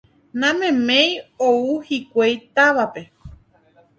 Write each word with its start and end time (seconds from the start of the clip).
Nameméi 0.41 1.11
ou 1.49 1.59
hikuái 1.89 2.33
távape 2.55 3.01